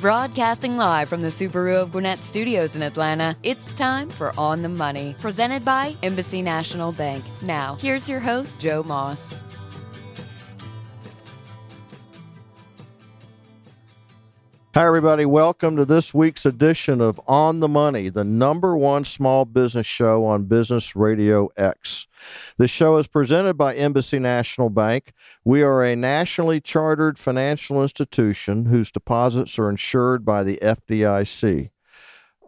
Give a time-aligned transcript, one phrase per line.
[0.00, 4.68] Broadcasting live from the Subaru of Gwinnett Studios in Atlanta, it's time for On the
[4.68, 7.24] Money, presented by Embassy National Bank.
[7.42, 9.34] Now, here's your host, Joe Moss.
[14.78, 15.26] Hi, everybody.
[15.26, 20.24] Welcome to this week's edition of On the Money, the number one small business show
[20.24, 22.06] on Business Radio X.
[22.58, 25.14] This show is presented by Embassy National Bank.
[25.44, 31.70] We are a nationally chartered financial institution whose deposits are insured by the FDIC.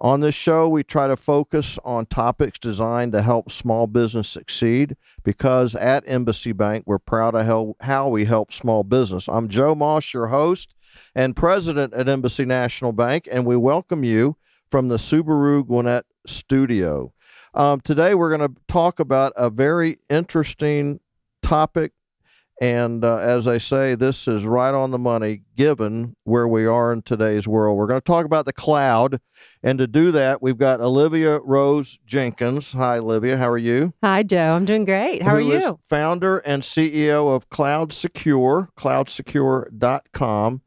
[0.01, 4.97] On this show, we try to focus on topics designed to help small business succeed
[5.25, 9.29] because at Embassy Bank, we're proud of how we help small business.
[9.29, 10.75] I'm Joe Moss, your host
[11.15, 14.37] and president at Embassy National Bank, and we welcome you
[14.71, 17.13] from the Subaru Gwinnett studio.
[17.55, 21.01] Um, today, we're going to talk about a very interesting
[21.43, 21.93] topic.
[22.63, 26.93] And uh, as I say, this is right on the money given where we are
[26.93, 27.79] in today's world.
[27.79, 29.19] We're going to talk about the cloud.
[29.63, 32.75] And to do that, we've got Olivia Rose Jenkins.
[32.75, 33.39] Hi, Olivia.
[33.39, 33.95] How are you?
[34.05, 34.53] Hi, Joe.
[34.53, 35.23] I'm doing great.
[35.23, 35.81] How are you?
[35.89, 40.61] founder and CEO of Cloud Secure, cloudsecure.com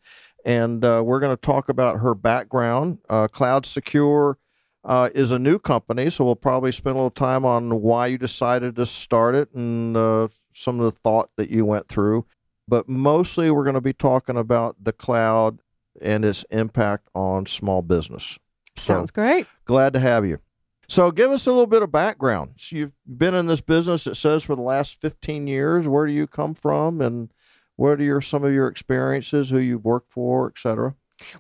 [0.44, 3.00] and uh, we're going to talk about her background.
[3.10, 4.38] Uh, Cloud Secure
[4.84, 8.18] uh, is a new company, so we'll probably spend a little time on why you
[8.18, 12.26] decided to start it and uh, some of the thought that you went through.
[12.68, 15.60] But mostly, we're going to be talking about the cloud
[16.02, 18.40] and its impact on small business.
[18.76, 19.48] So, Sounds great.
[19.66, 20.40] Glad to have you.
[20.88, 22.54] So, give us a little bit of background.
[22.58, 25.88] So you've been in this business, it says, for the last 15 years.
[25.88, 27.02] Where do you come from?
[27.02, 27.32] And
[27.76, 30.96] what are your some of your experiences, who you've worked for, et cetera?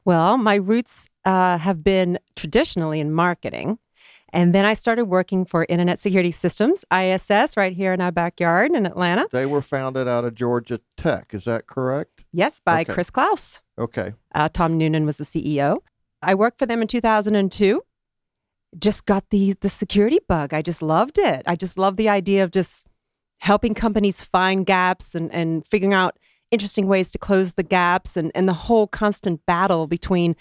[0.05, 3.79] Well, my roots uh, have been traditionally in marketing.
[4.33, 8.71] And then I started working for Internet Security Systems, ISS, right here in our backyard
[8.71, 9.27] in Atlanta.
[9.31, 11.35] They were founded out of Georgia Tech.
[11.35, 12.23] Is that correct?
[12.31, 12.93] Yes, by okay.
[12.93, 13.61] Chris Klaus.
[13.77, 14.13] Okay.
[14.33, 15.81] Uh, Tom Noonan was the CEO.
[16.23, 17.81] I worked for them in 2002.
[18.79, 20.51] Just got the the security bug.
[20.51, 21.43] I just loved it.
[21.45, 22.87] I just love the idea of just
[23.37, 26.17] helping companies find gaps and, and figuring out
[26.53, 30.35] interesting ways to close the gaps and, and the whole constant battle between,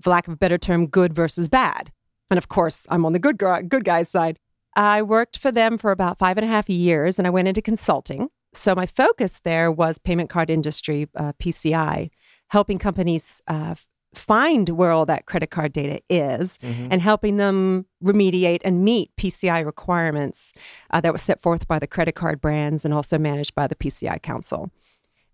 [0.00, 1.92] for lack of a better term, good versus bad.
[2.30, 4.38] And of course, I'm on the good, good guy's side.
[4.76, 7.60] I worked for them for about five and a half years and I went into
[7.60, 8.28] consulting.
[8.54, 12.10] So my focus there was payment card industry, uh, PCI,
[12.48, 13.74] helping companies uh,
[14.14, 16.88] find where all that credit card data is mm-hmm.
[16.90, 20.52] and helping them remediate and meet PCI requirements
[20.90, 23.74] uh, that were set forth by the credit card brands and also managed by the
[23.74, 24.70] PCI Council.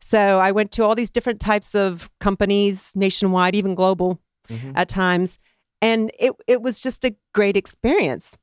[0.04, 4.20] So I went to all these different types of companies nationwide, even global
[4.50, 4.72] mm-hmm.
[4.74, 5.38] at times,
[5.80, 8.36] and it it was just a great experience.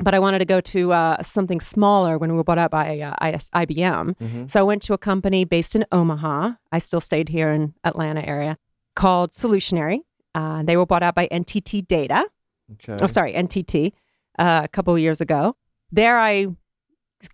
[0.00, 2.98] But I wanted to go to uh, something smaller when we were bought out by
[3.00, 4.16] uh, IBM.
[4.16, 4.46] Mm-hmm.
[4.46, 6.52] So I went to a company based in Omaha.
[6.72, 8.56] I still stayed here in Atlanta area
[8.94, 10.00] called Solutionary.
[10.34, 12.24] Uh, they were bought out by NTT Data.
[12.72, 12.96] Okay.
[13.02, 13.92] Oh, sorry, NTT
[14.38, 15.56] uh, a couple of years ago.
[15.92, 16.46] There, I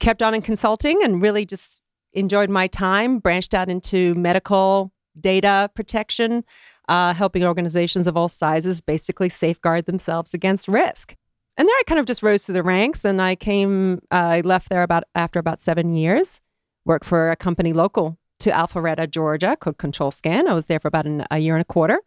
[0.00, 1.81] kept on in consulting and really just
[2.12, 6.44] enjoyed my time, branched out into medical data protection,
[6.88, 11.14] uh, helping organizations of all sizes basically safeguard themselves against risk.
[11.56, 14.40] And there I kind of just rose through the ranks and I came, uh, I
[14.40, 16.40] left there about after about seven years,
[16.84, 20.48] worked for a company local to Alpharetta, Georgia, called Control Scan.
[20.48, 22.00] I was there for about an, a year and a quarter.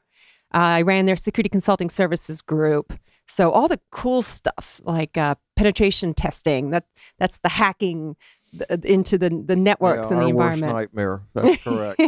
[0.54, 2.94] Uh, I ran their security consulting services group.
[3.28, 6.86] So all the cool stuff like uh, penetration testing, that
[7.18, 8.16] that's the hacking
[8.84, 10.74] into the the networks yeah, and the environment.
[10.74, 11.22] Worst nightmare.
[11.34, 12.02] That's correct.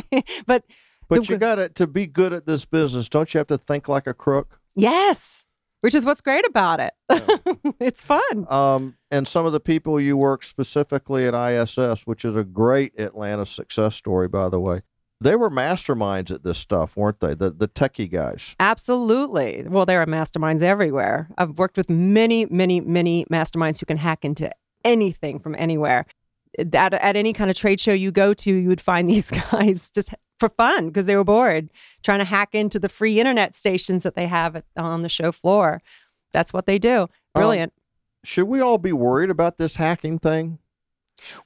[0.45, 0.63] but
[1.07, 3.09] but the, you got it to be good at this business.
[3.09, 4.59] Don't you have to think like a crook?
[4.75, 5.45] Yes,
[5.81, 6.93] which is what's great about it.
[7.09, 7.71] Yeah.
[7.79, 8.45] it's fun.
[8.49, 12.99] Um, and some of the people you work specifically at ISS, which is a great
[12.99, 14.81] Atlanta success story, by the way.
[15.19, 17.33] They were masterminds at this stuff, weren't they?
[17.33, 18.55] The the techie guys.
[18.59, 19.63] Absolutely.
[19.67, 21.29] Well, there are masterminds everywhere.
[21.37, 24.51] I've worked with many, many, many masterminds who can hack into
[24.85, 26.05] anything from anywhere.
[26.57, 29.90] At, at any kind of trade show you go to, you would find these guys
[29.90, 31.69] just for fun because they were bored
[32.04, 35.31] trying to hack into the free internet stations that they have at, on the show
[35.31, 35.81] floor.
[36.31, 37.01] That's what they do.
[37.01, 37.74] Um, Brilliant.
[37.74, 37.81] Um,
[38.24, 40.59] should we all be worried about this hacking thing?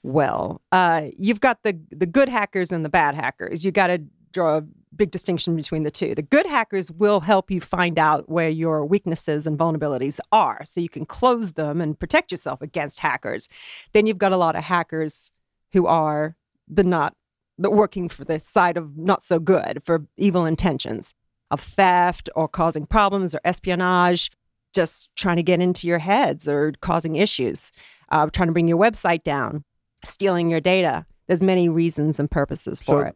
[0.03, 3.63] Well, uh, you've got the the good hackers and the bad hackers.
[3.63, 4.01] You got to
[4.33, 4.63] draw a
[4.95, 6.13] big distinction between the two.
[6.15, 10.81] The good hackers will help you find out where your weaknesses and vulnerabilities are, so
[10.81, 13.47] you can close them and protect yourself against hackers.
[13.93, 15.31] Then you've got a lot of hackers
[15.71, 16.35] who are
[16.67, 17.15] the not
[17.57, 21.13] working for the side of not so good for evil intentions
[21.51, 24.31] of theft or causing problems or espionage,
[24.73, 27.71] just trying to get into your heads or causing issues,
[28.09, 29.63] uh, trying to bring your website down,
[30.03, 31.05] stealing your data.
[31.27, 33.15] There's many reasons and purposes for so, it.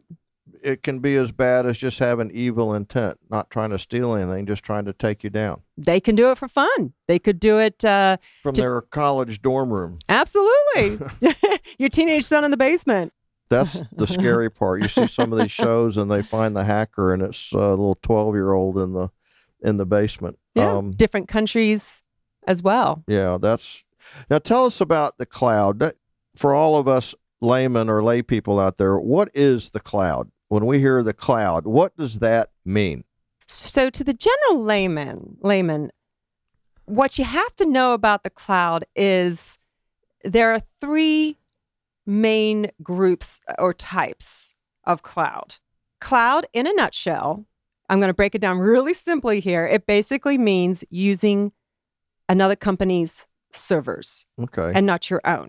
[0.62, 4.46] It can be as bad as just having evil intent, not trying to steal anything,
[4.46, 6.92] just trying to take you down They can do it for fun.
[7.08, 7.84] They could do it.
[7.84, 9.98] Uh, from To- their college dorm room.
[10.08, 10.98] absolutely.
[11.78, 13.12] Your teenage son in the basement.
[13.48, 14.82] That's the scary part.
[14.82, 17.94] You see some of these shows, and they find the hacker, and it's a little
[18.02, 19.08] twelve-year-old in the
[19.62, 20.38] in the basement.
[20.54, 20.76] Yeah.
[20.76, 22.02] Um, Different countries
[22.46, 23.04] as well.
[23.06, 23.84] yeah, that's
[24.28, 24.38] now.
[24.38, 25.92] Tell us about the cloud.
[26.34, 30.30] For all of us laymen or lay people out there, what is the cloud?
[30.48, 33.04] When we hear the cloud, what does that mean?
[33.46, 35.90] So, to the general layman, layman,
[36.84, 39.58] what you have to know about the cloud is
[40.24, 41.38] there are three
[42.06, 44.54] main groups uh, or types
[44.84, 45.56] of cloud.
[46.00, 47.44] Cloud, in a nutshell,
[47.88, 49.66] I'm going to break it down really simply here.
[49.66, 51.52] It basically means using
[52.28, 54.72] another company's servers Okay.
[54.74, 55.48] and not your own.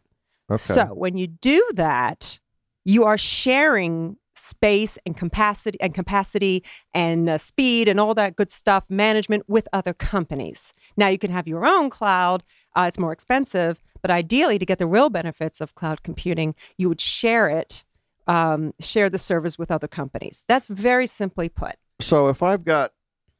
[0.50, 0.58] okay.
[0.58, 2.40] So when you do that,
[2.86, 6.64] you are sharing space and capacity and capacity
[6.94, 10.74] and uh, speed and all that good stuff management with other companies.
[10.96, 12.44] Now you can have your own cloud.
[12.76, 16.88] Uh, it's more expensive, but ideally, to get the real benefits of cloud computing, you
[16.90, 17.84] would share it,
[18.28, 20.44] um, share the servers with other companies.
[20.48, 21.76] That's very simply put.
[22.00, 22.94] So if I've got,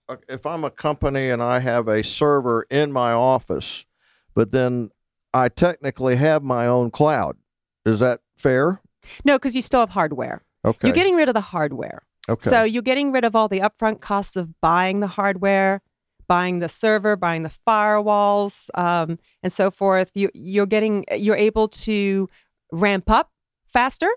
[0.10, 3.86] uh, if I'm a company and I have a server in my office,
[4.34, 4.90] but then
[5.34, 7.38] I technically have my own cloud,
[7.86, 8.82] is that fair?
[9.24, 10.42] No, because you still have hardware.
[10.68, 10.88] Okay.
[10.88, 12.04] You're getting rid of the hardware.
[12.30, 12.50] okay.
[12.50, 15.82] So you're getting rid of all the upfront costs of buying the hardware,
[16.28, 20.12] buying the server, buying the firewalls, um, and so forth.
[20.14, 22.30] You, you're getting, you're able to
[22.72, 23.32] ramp up
[23.66, 24.10] faster,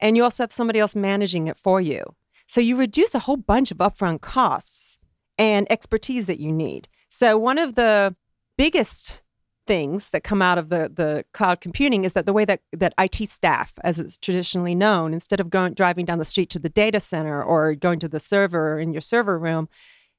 [0.00, 2.02] and you also have somebody else managing it for you.
[2.46, 4.98] So you reduce a whole bunch of upfront costs
[5.36, 6.88] and expertise that you need.
[7.10, 8.16] So one of the
[8.56, 9.22] biggest
[9.68, 12.94] things that come out of the, the cloud computing is that the way that, that
[12.98, 16.70] IT staff, as it's traditionally known, instead of going driving down the street to the
[16.70, 19.68] data center or going to the server in your server room,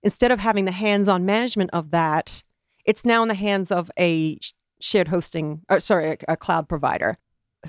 [0.04, 2.44] instead of having the hands-on management of that,
[2.86, 4.40] it's now in the hands of a
[4.80, 7.18] shared hosting, or sorry, a, a cloud provider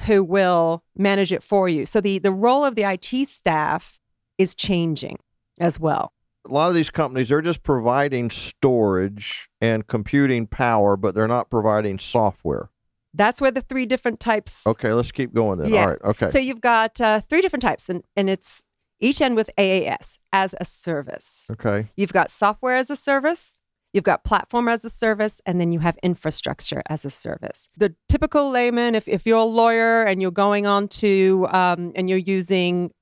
[0.04, 1.86] who will manage it for you.
[1.86, 3.98] So the the role of the IT staff
[4.38, 5.18] is changing
[5.58, 6.12] as well.
[6.48, 11.50] A lot of these companies they're just providing storage and computing power, but they're not
[11.50, 12.70] providing software.
[13.12, 14.66] That's where the three different types.
[14.66, 15.72] Okay, let's keep going then.
[15.72, 15.82] Yeah.
[15.82, 15.98] All right.
[16.04, 16.30] Okay.
[16.30, 18.62] So you've got uh, three different types, and, and it's
[19.00, 21.48] each end with AAS as a service.
[21.50, 21.88] okay.
[21.96, 23.60] You've got software as a service,
[23.92, 27.68] you've got platform as a service, and then you have infrastructure as a service.
[27.76, 32.08] The typical layman, if, if you're a lawyer and you're going on to um, and
[32.08, 32.92] you're using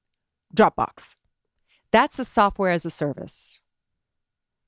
[0.56, 1.17] Dropbox,
[1.93, 3.62] that's the software as a service.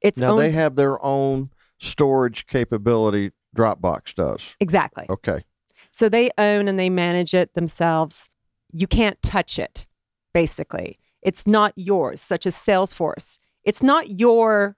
[0.00, 3.32] It's Now owned- they have their own storage capability.
[3.56, 4.54] Dropbox does.
[4.60, 5.06] exactly.
[5.10, 5.44] Okay.
[5.90, 8.28] So they own and they manage it themselves.
[8.72, 9.88] You can't touch it,
[10.32, 11.00] basically.
[11.20, 13.38] It's not yours, such as Salesforce.
[13.64, 14.76] It's not your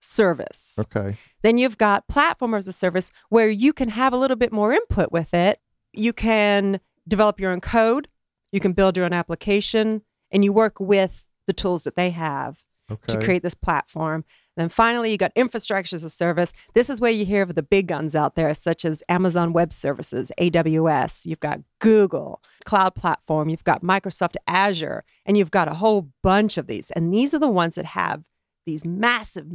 [0.00, 0.76] service.
[0.78, 1.16] Okay.
[1.42, 4.72] Then you've got platform as a service where you can have a little bit more
[4.72, 5.60] input with it.
[5.92, 8.06] You can develop your own code,
[8.52, 12.64] you can build your own application, and you work with the tools that they have
[12.90, 13.12] Okay.
[13.14, 14.24] to create this platform.
[14.56, 16.52] then finally, you got infrastructure as a service.
[16.74, 19.72] This is where you hear of the big guns out there, such as Amazon Web
[19.72, 21.24] Services, AWS.
[21.24, 23.48] You've got Google Cloud Platform.
[23.48, 26.90] You've got Microsoft Azure, and you've got a whole bunch of these.
[26.90, 28.24] And these are the ones that have
[28.66, 29.46] these massive,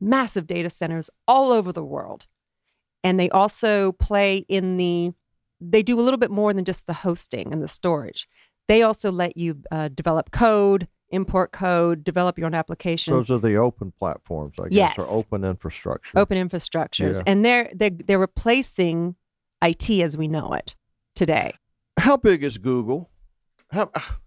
[0.00, 2.26] massive data centers all over the world.
[3.04, 5.12] And they also play in the,
[5.60, 8.26] they do a little bit more than just the hosting and the storage.
[8.68, 13.38] They also let you uh, develop code, import code, develop your own applications, Those are
[13.38, 14.94] the open platforms, I guess, Yes.
[14.98, 16.18] or open infrastructure.
[16.18, 17.22] open infrastructures, Yeah.
[17.26, 19.16] and they're, they're they're replacing
[19.62, 20.76] IT as we know it
[21.14, 21.52] today.
[21.98, 23.10] How big is Google?
[23.70, 24.18] How, ah,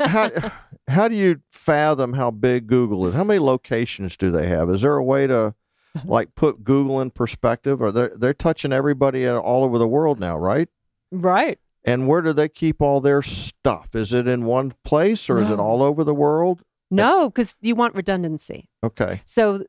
[0.00, 0.30] how,
[0.88, 3.14] how do you fathom how big Google is?
[3.14, 4.68] How many locations do they have?
[4.70, 5.54] Is there a way to
[6.04, 7.80] like put Google in perspective?
[7.82, 10.68] Or they're they're touching everybody all over the world now, right?
[11.10, 11.58] Right.
[11.84, 13.94] And where do they keep all their stuff?
[13.94, 16.62] Is it in one place or is it all over the world?
[16.90, 18.68] No, because you want redundancy.
[18.84, 19.22] Okay.
[19.24, 19.64] So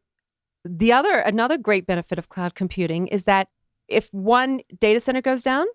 [0.64, 3.48] the other another great benefit of cloud computing is that
[3.88, 5.66] if one data center goes down,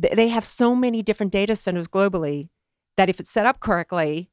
[0.00, 2.48] th- they have so many different data centers globally
[2.96, 4.30] that if it's set up correctly,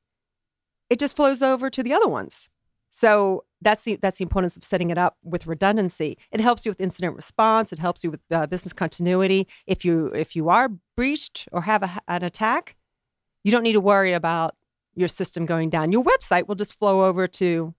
[0.89, 2.50] it just flows over to the other ones.
[2.89, 6.18] So that's the that's the importance of setting it up with redundancy.
[6.32, 7.74] It helps you with incident response.
[7.74, 9.48] It helps you with uh, business continuity.
[9.66, 12.76] If you if you are breached or have a, an attack,
[13.44, 14.56] you don't need to worry about
[14.94, 15.92] your system going down.
[15.92, 17.74] Your website will just flow over to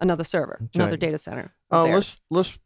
[0.00, 1.54] another server, another data center.
[1.72, 2.58] Uh, let's let's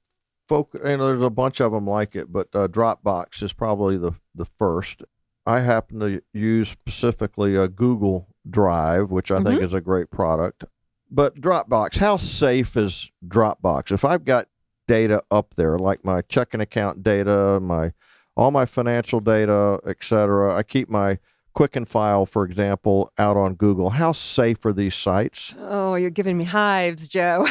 [0.49, 0.81] focus.
[0.85, 4.45] And there's a bunch of them like it, but uh, Dropbox is probably the the
[4.45, 5.03] first.
[5.47, 10.65] I happen to use specifically a Google Drive, which I think is a great product.
[11.11, 13.93] But Dropbox, how safe is Dropbox?
[13.93, 14.49] If I've got
[14.87, 17.93] data up there, like my checking account data, my
[18.37, 21.19] all my financial data, etc., I keep my
[21.59, 23.91] Quicken file, for example, out on Google.
[23.91, 25.57] How safe are these sites?
[25.59, 27.49] Oh, you're giving me hives, Joe.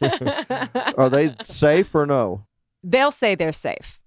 [0.96, 2.46] are they safe or no?
[2.84, 3.98] They'll say they're safe.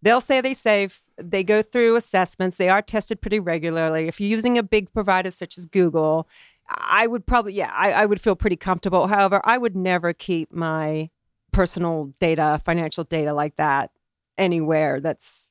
[0.00, 1.02] They'll say they're safe.
[1.18, 2.56] They go through assessments.
[2.56, 4.08] They are tested pretty regularly.
[4.08, 6.26] If you're using a big provider such as Google,
[6.68, 9.06] I would probably, yeah, I, I would feel pretty comfortable.
[9.06, 11.10] However, I would never keep my
[11.52, 13.90] personal data, financial data like that
[14.38, 15.50] anywhere that's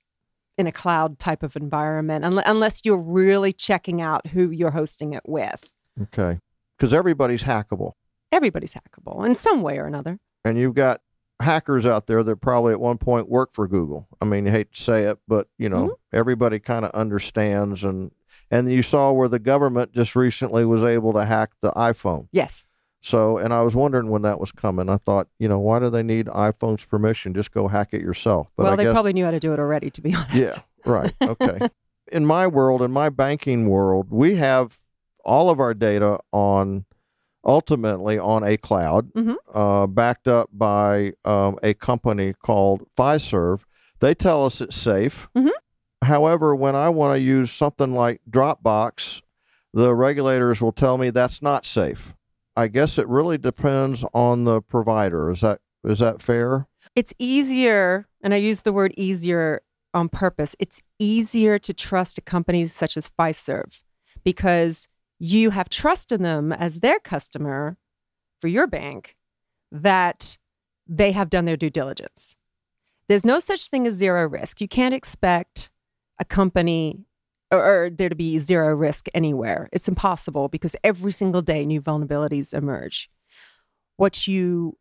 [0.57, 5.23] in a cloud type of environment unless you're really checking out who you're hosting it
[5.25, 5.73] with.
[6.01, 6.39] Okay.
[6.77, 7.93] Because everybody's hackable.
[8.31, 10.19] Everybody's hackable in some way or another.
[10.43, 11.01] And you've got
[11.39, 14.07] hackers out there that probably at one point worked for Google.
[14.21, 16.17] I mean, you hate to say it, but you know, mm-hmm.
[16.17, 18.11] everybody kind of understands and
[18.53, 22.27] and you saw where the government just recently was able to hack the iPhone.
[22.31, 22.65] Yes.
[23.01, 24.89] So, and I was wondering when that was coming.
[24.89, 27.33] I thought, you know, why do they need iPhone's permission?
[27.33, 28.49] Just go hack it yourself.
[28.55, 30.35] But well, I they guess, probably knew how to do it already, to be honest.
[30.35, 30.51] Yeah,
[30.85, 31.13] right.
[31.21, 31.67] Okay.
[32.11, 34.79] in my world, in my banking world, we have
[35.25, 36.85] all of our data on
[37.43, 39.33] ultimately on a cloud, mm-hmm.
[39.57, 43.63] uh, backed up by um, a company called Fiserv.
[43.99, 45.27] They tell us it's safe.
[45.35, 45.49] Mm-hmm.
[46.03, 49.21] However, when I want to use something like Dropbox,
[49.73, 52.13] the regulators will tell me that's not safe.
[52.55, 55.31] I guess it really depends on the provider.
[55.31, 56.67] Is that is that fair?
[56.95, 59.61] It's easier, and I use the word easier
[59.93, 60.55] on purpose.
[60.59, 63.81] It's easier to trust a company such as Fiserv
[64.23, 64.87] because
[65.19, 67.77] you have trust in them as their customer
[68.39, 69.15] for your bank
[69.71, 70.37] that
[70.87, 72.35] they have done their due diligence.
[73.07, 74.61] There's no such thing as zero risk.
[74.61, 75.71] You can't expect
[76.19, 77.05] a company
[77.51, 79.69] or, or there to be zero risk anywhere.
[79.71, 83.09] It's impossible because every single day new vulnerabilities emerge.
[83.97, 84.77] What you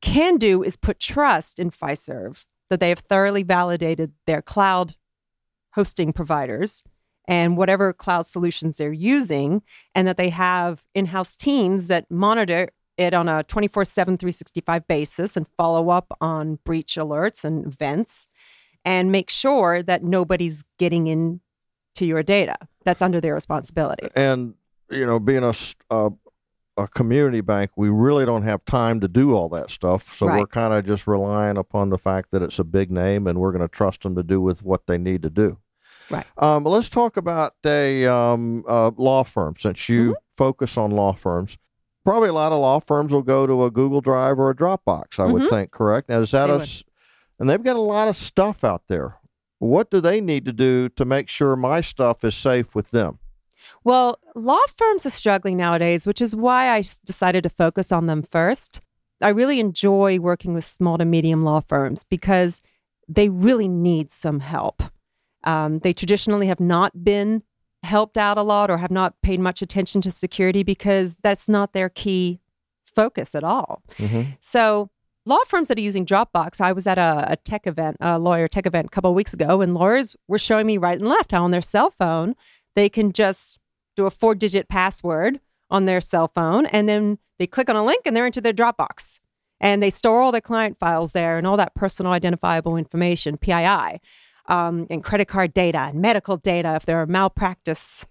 [0.00, 4.94] can do is put trust in Fiserv that they have thoroughly validated their cloud
[5.74, 6.82] hosting providers
[7.26, 9.62] and whatever cloud solutions they're using,
[9.94, 14.86] and that they have in house teams that monitor it on a 24 7, 365
[14.88, 18.28] basis and follow up on breach alerts and events
[18.88, 21.40] and make sure that nobody's getting in
[21.94, 22.56] to your data.
[22.86, 24.08] That's under their responsibility.
[24.16, 24.54] And
[24.90, 25.52] you know, being a
[25.90, 26.10] a,
[26.78, 30.16] a community bank, we really don't have time to do all that stuff.
[30.16, 30.38] So right.
[30.38, 33.52] we're kind of just relying upon the fact that it's a big name, and we're
[33.52, 35.58] going to trust them to do with what they need to do.
[36.08, 36.24] Right.
[36.38, 40.12] Um, let's talk about a um, law firm since you mm-hmm.
[40.34, 41.58] focus on law firms.
[42.06, 45.18] Probably a lot of law firms will go to a Google Drive or a Dropbox.
[45.18, 45.32] I mm-hmm.
[45.32, 45.72] would think.
[45.72, 46.08] Correct.
[46.08, 46.58] Now, is that they a?
[46.58, 46.84] Would.
[47.38, 49.18] And they've got a lot of stuff out there
[49.58, 53.18] what do they need to do to make sure my stuff is safe with them?
[53.84, 58.22] Well, law firms are struggling nowadays, which is why I decided to focus on them
[58.22, 58.80] first.
[59.20, 62.60] I really enjoy working with small to medium law firms because
[63.08, 64.82] they really need some help.
[65.44, 67.42] Um, they traditionally have not been
[67.82, 71.72] helped out a lot or have not paid much attention to security because that's not
[71.72, 72.40] their key
[72.94, 73.82] focus at all.
[73.96, 74.32] Mm-hmm.
[74.40, 74.90] So
[75.28, 78.48] law firms that are using Dropbox, I was at a, a tech event, a lawyer
[78.48, 81.32] tech event a couple of weeks ago, and lawyers were showing me right and left
[81.32, 82.34] how on their cell phone
[82.74, 83.58] they can just
[83.94, 87.84] do a four digit password on their cell phone and then they click on a
[87.84, 89.20] link and they're into their Dropbox.
[89.60, 94.00] And they store all their client files there and all that personal identifiable information, PII,
[94.46, 98.06] um, and credit card data and medical data if there are malpractice.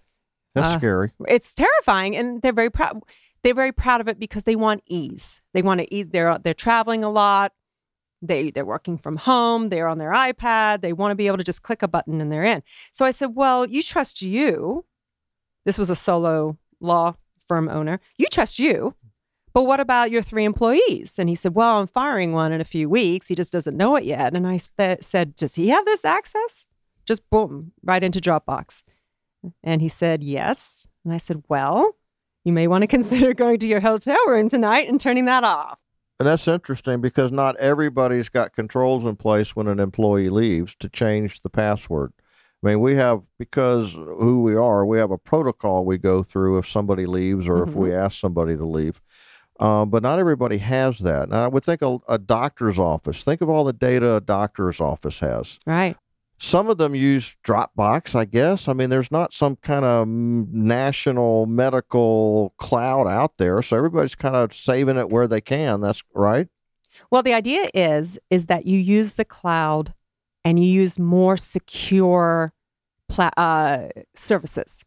[0.54, 1.12] That's uh, scary.
[1.26, 2.16] It's terrifying.
[2.16, 3.02] And they're very proud
[3.42, 5.40] they're very proud of it because they want ease.
[5.54, 6.12] They want to eat.
[6.12, 7.52] They're they're traveling a lot.
[8.20, 9.68] They they're working from home.
[9.68, 10.80] They're on their iPad.
[10.80, 12.62] They want to be able to just click a button and they're in.
[12.92, 14.84] So I said, well, you trust you.
[15.64, 17.14] This was a solo law
[17.46, 18.00] firm owner.
[18.16, 18.94] You trust you.
[19.54, 21.18] But what about your three employees?
[21.18, 23.28] And he said, Well, I'm firing one in a few weeks.
[23.28, 24.36] He just doesn't know it yet.
[24.36, 26.66] And I th- said, Does he have this access?
[27.06, 28.82] Just boom, right into Dropbox.
[29.64, 30.86] And he said, Yes.
[31.04, 31.96] And I said, Well,
[32.44, 35.78] you may want to consider going to your hotel room tonight and turning that off.
[36.18, 40.88] And that's interesting because not everybody's got controls in place when an employee leaves to
[40.88, 42.12] change the password.
[42.62, 46.58] I mean, we have, because who we are, we have a protocol we go through
[46.58, 47.70] if somebody leaves or mm-hmm.
[47.70, 48.04] if we mm-hmm.
[48.04, 49.00] ask somebody to leave.
[49.60, 51.28] Um, but not everybody has that.
[51.28, 54.80] Now, I would think a, a, doctor's office, think of all the data a doctor's
[54.80, 55.58] office has.
[55.66, 55.96] Right.
[56.40, 58.68] Some of them use Dropbox, I guess.
[58.68, 64.36] I mean, there's not some kind of national medical cloud out there, so everybody's kind
[64.36, 65.80] of saving it where they can.
[65.80, 66.46] That's right.
[67.10, 69.94] Well, the idea is is that you use the cloud
[70.44, 72.52] and you use more secure
[73.08, 74.84] pla- uh, services.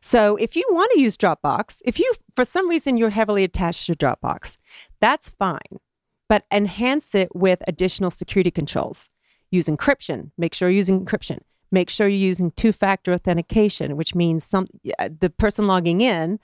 [0.00, 3.86] So if you want to use Dropbox, if you, for some reason, you're heavily attached
[3.86, 4.56] to Dropbox,
[5.00, 5.80] that's fine.
[6.28, 9.10] But enhance it with additional security controls.
[9.50, 10.30] Use encryption.
[10.36, 11.38] Make sure you're using encryption.
[11.70, 16.38] Make sure you're using two factor authentication, which means some, the person logging in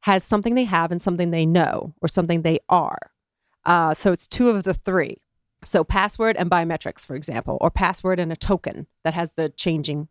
[0.00, 2.98] has something they have and something they know or something they are.
[3.64, 5.18] Uh, so it's two of the three.
[5.64, 10.08] So password and biometrics, for example, or password and a token that has the changing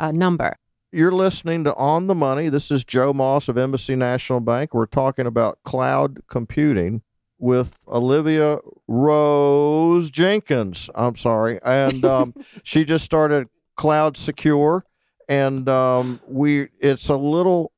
[0.00, 0.56] uh, number.
[0.92, 2.48] You're listening to On the Money.
[2.48, 4.72] This is Joe Moss of Embassy National Bank.
[4.72, 7.02] We're talking about cloud computing
[7.38, 10.90] with Olivia Rose Jenkins.
[10.94, 11.58] I'm sorry.
[11.64, 14.84] And um, she just started Cloud Secure.
[15.28, 17.72] And um, we it's a little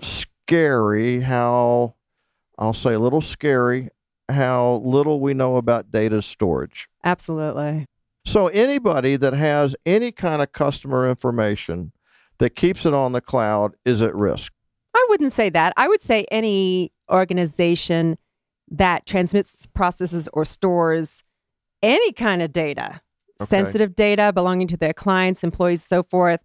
[0.00, 1.94] scary how
[2.58, 3.90] I'll say a little scary
[4.30, 6.88] how little we know about data storage.
[7.04, 7.86] Absolutely.
[8.24, 11.92] So anybody that has any kind of customer information
[12.38, 14.52] that keeps it on the cloud is at risk.
[14.94, 15.72] I wouldn't say that.
[15.76, 18.18] I would say any organization
[18.70, 21.24] that transmits, processes, or stores
[21.82, 23.00] any kind of data,
[23.40, 23.48] okay.
[23.48, 26.40] sensitive data belonging to their clients, employees, so forth,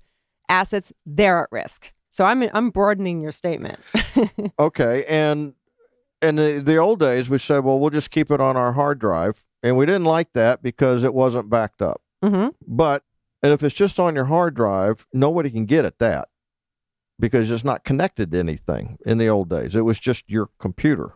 [0.49, 1.91] assets, they're at risk.
[2.11, 3.79] So I'm I'm broadening your statement.
[4.59, 5.55] okay, and
[6.21, 8.99] in the, the old days, we said, well, we'll just keep it on our hard
[8.99, 12.01] drive, and we didn't like that because it wasn't backed up.
[12.23, 12.49] Mm-hmm.
[12.67, 13.03] But
[13.41, 16.29] and if it's just on your hard drive, nobody can get at that
[17.19, 19.75] because it's not connected to anything in the old days.
[19.75, 21.15] It was just your computer.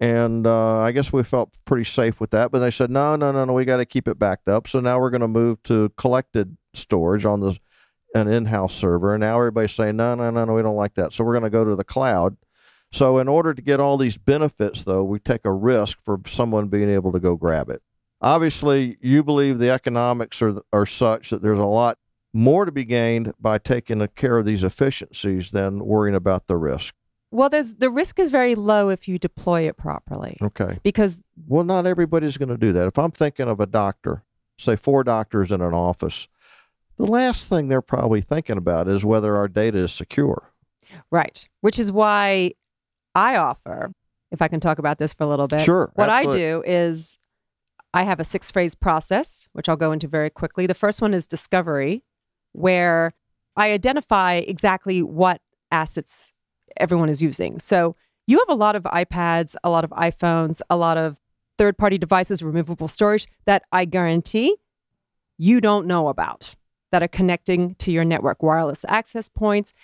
[0.00, 2.50] And uh, I guess we felt pretty safe with that.
[2.50, 4.68] But they said, no, no, no, no, we got to keep it backed up.
[4.68, 7.58] So now we're going to move to collected storage on the
[8.14, 9.14] an in-house server.
[9.14, 11.12] And now everybody's saying, no, no, no, no, we don't like that.
[11.12, 12.36] So we're going to go to the cloud.
[12.92, 16.68] So in order to get all these benefits, though, we take a risk for someone
[16.68, 17.82] being able to go grab it.
[18.20, 21.98] Obviously, you believe the economics are are such that there's a lot
[22.32, 26.94] more to be gained by taking care of these efficiencies than worrying about the risk.
[27.30, 30.36] Well, there's the risk is very low if you deploy it properly.
[30.40, 30.78] Okay.
[30.82, 32.86] Because well, not everybody's going to do that.
[32.86, 34.22] If I'm thinking of a doctor,
[34.58, 36.28] say four doctors in an office,
[36.96, 40.50] the last thing they're probably thinking about is whether our data is secure.
[41.10, 41.46] Right.
[41.60, 42.52] Which is why
[43.14, 43.92] I offer,
[44.30, 45.60] if I can talk about this for a little bit.
[45.60, 45.90] Sure.
[45.94, 46.46] What absolutely.
[46.46, 47.18] I do is
[47.92, 50.66] I have a six phase process, which I'll go into very quickly.
[50.66, 52.04] The first one is discovery,
[52.52, 53.14] where
[53.56, 56.32] I identify exactly what assets
[56.78, 57.58] everyone is using.
[57.58, 61.18] So you have a lot of iPads, a lot of iPhones, a lot of
[61.58, 64.56] third party devices, removable storage that I guarantee
[65.38, 66.54] you don't know about
[66.92, 69.74] that are connecting to your network, wireless access points,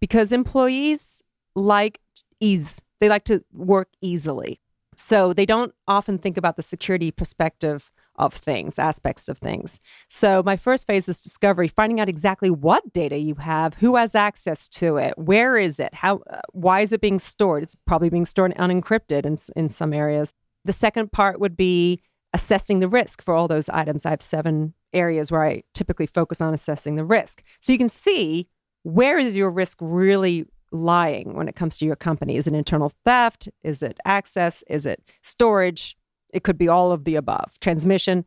[0.00, 1.22] because employees
[1.54, 2.00] like
[2.40, 4.60] ease, they like to work easily.
[4.96, 9.80] So they don't often think about the security perspective of things, aspects of things.
[10.08, 14.14] So my first phase is discovery, finding out exactly what data you have, who has
[14.14, 17.62] access to it, where is it, how, uh, why is it being stored?
[17.62, 20.30] It's probably being stored unencrypted in in some areas.
[20.64, 22.00] The second part would be
[22.32, 24.04] assessing the risk for all those items.
[24.04, 27.42] I have seven areas where I typically focus on assessing the risk.
[27.60, 28.48] So you can see
[28.82, 32.36] where is your risk really lying when it comes to your company?
[32.36, 33.48] Is it internal theft?
[33.62, 34.62] Is it access?
[34.68, 35.96] Is it storage?
[36.32, 37.58] It could be all of the above.
[37.60, 38.24] Transmission.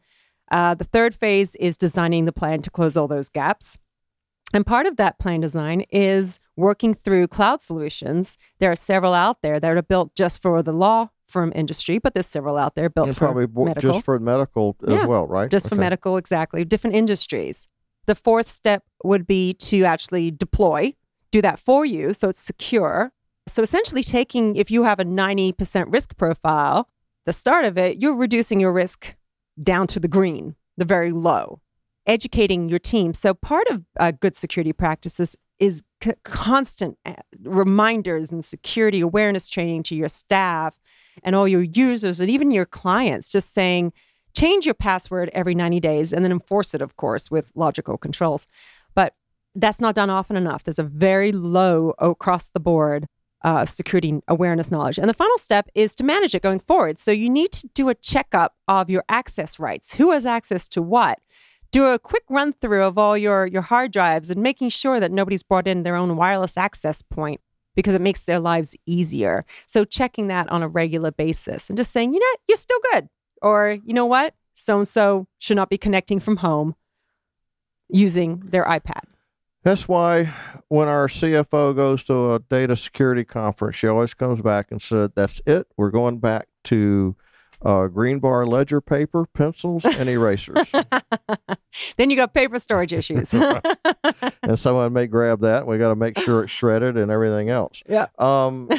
[0.52, 3.78] Uh, the third phase is designing the plan to close all those gaps.
[4.54, 8.38] And part of that plan design is working through cloud solutions.
[8.60, 12.16] There are several out there that are built just for the law firm industry, but
[12.16, 13.94] there's several out there built and for probably medical.
[13.94, 15.52] just for medical as Yeah, well, right?
[15.52, 16.66] just for medical, exactly.
[16.66, 17.68] Different industries.
[18.08, 20.96] The fourth step would be to actually deploy,
[21.32, 23.12] do that for you so it's secure.
[23.48, 26.88] So essentially, taking, if you have a 90% risk profile,
[27.30, 29.14] the start of it, you're reducing your risk
[29.62, 31.62] down to the green, the very low,
[32.08, 33.14] educating your team.
[33.14, 37.14] So part of uh, good security practices is c- constant uh,
[37.44, 40.80] reminders and security awareness training to your staff
[41.22, 43.94] and all your users and even your clients, just saying,
[44.36, 48.48] change your password every 90 days and then enforce it, of course, with logical controls.
[48.96, 49.14] But
[49.54, 50.64] that's not done often enough.
[50.64, 53.06] There's a very low across the board
[53.44, 54.98] uh, security awareness knowledge.
[54.98, 57.00] And the final step is to manage it going forward.
[57.00, 59.94] So you need to do a checkup of your access rights.
[59.96, 61.20] Who has access to what?
[61.72, 65.12] Do a quick run through of all your, your hard drives and making sure that
[65.12, 67.42] nobody's brought in their own wireless access point
[67.76, 69.46] because it makes their lives easier.
[69.68, 73.08] So checking that on a regular basis and just saying, you know, you're still good.
[73.42, 74.34] Or, you know what?
[74.54, 76.76] So and so should not be connecting from home
[77.88, 79.04] using their iPad.
[79.64, 80.34] That's why
[80.70, 85.12] when our CFO goes to a data security conference, she always comes back and said,
[85.16, 85.68] "That's it.
[85.76, 87.16] We're going back to
[87.64, 90.70] uh, green bar ledger paper, pencils, and erasers.
[91.98, 93.34] then you got paper storage issues.
[94.44, 95.68] and someone may grab that.
[95.68, 97.84] We got to make sure it's shredded and everything else.
[97.88, 98.08] yeah.
[98.18, 98.70] Um,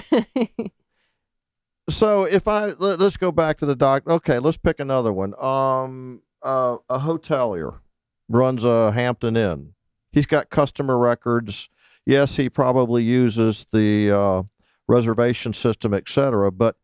[1.89, 4.05] so if I let, us go back to the doc.
[4.07, 5.35] Okay, let's pick another one.
[5.43, 7.81] Um, uh, a hotelier
[8.29, 9.75] runs a Hampton Inn.
[10.13, 11.69] He's got customer records.
[12.07, 14.43] Yes, he probably uses the uh,
[14.89, 16.51] reservation system, etc.
[16.51, 16.77] But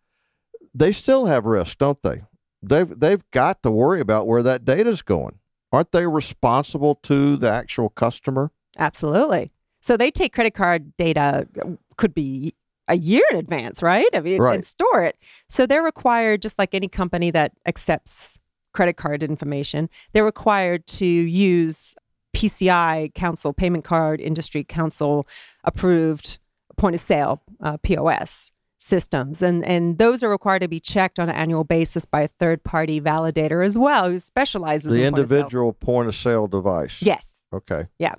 [0.74, 2.22] they still have risk, don't they?
[2.62, 5.38] They've they've got to worry about where that data is going.
[5.72, 8.50] Aren't they responsible to the actual customer?
[8.78, 9.50] Absolutely.
[9.80, 11.48] So they take credit card data,
[11.96, 12.54] could be
[12.88, 14.08] a year in advance, right?
[14.14, 14.54] I mean, Right.
[14.56, 15.16] and store it.
[15.48, 18.38] So they're required, just like any company that accepts
[18.72, 21.94] credit card information, they're required to use
[22.36, 25.26] PCI Council, Payment Card Industry Council
[25.64, 26.38] approved
[26.76, 31.28] point of sale uh, POS systems, and and those are required to be checked on
[31.28, 35.22] an annual basis by a third party validator as well, who specializes The in point
[35.22, 35.38] of sale.
[35.38, 37.02] individual point of sale device.
[37.02, 37.86] Yes, Okay.
[37.98, 38.14] Yeah.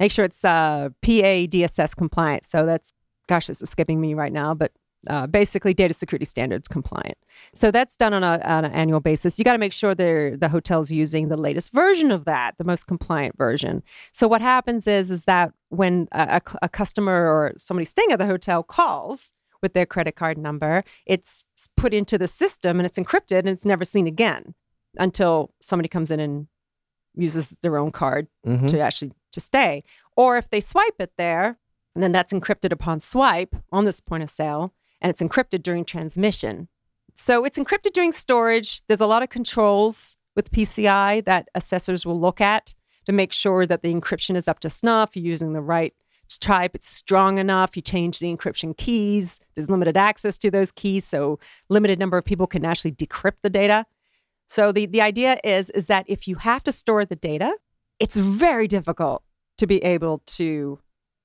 [0.00, 2.44] Make sure it's uh, PA DSS compliant.
[2.44, 2.92] So that's,
[3.28, 4.70] gosh, this is skipping me right now, but
[5.06, 7.16] uh, basically data security standards compliant.
[7.54, 9.38] So that's done on, a, on an annual basis.
[9.38, 12.64] You got to make sure they're, the hotel's using the latest version of that, the
[12.64, 13.82] most compliant version.
[14.12, 18.18] So what happens is is that when a, a, a customer or somebody staying at
[18.18, 19.32] the hotel calls
[19.62, 21.44] with their credit card number, it's
[21.76, 24.54] put into the system and it's encrypted and it's never seen again
[24.98, 26.48] until somebody comes in and
[27.14, 29.84] uses their own card hmm to actually to stay.
[30.16, 31.58] Or if they swipe it there,
[31.94, 35.84] and then that's encrypted upon swipe on this point of sale, and it's encrypted during
[35.84, 36.68] transmission.
[37.14, 38.82] So it's encrypted during storage.
[38.86, 42.74] There's a lot of controls with PCI that assessors will look at
[43.06, 45.94] to make sure that the encryption is up to snuff, you're using the right
[46.40, 51.04] type, it's strong enough, you change the encryption keys, there's limited access to those keys,
[51.06, 51.38] so
[51.70, 53.86] limited number of people can actually decrypt the data.
[54.46, 57.54] So the, the idea is is that if you have to store the data,
[57.98, 59.22] it's very difficult
[59.56, 60.78] to be able to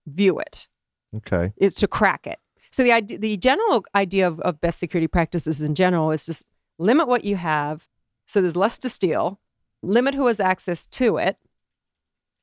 [0.07, 0.67] view it
[1.15, 1.51] Okay.
[1.57, 2.39] is to crack it
[2.73, 6.43] so the idea, the general idea of, of best security practices in general is just
[6.79, 7.87] limit what you have
[8.25, 9.39] so there's less to steal
[9.83, 11.37] limit who has access to it